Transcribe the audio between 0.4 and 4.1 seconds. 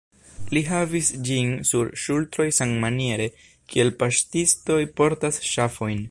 Li havis ĝin sur ŝultroj sammaniere, kiel